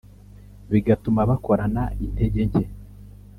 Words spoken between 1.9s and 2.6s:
intege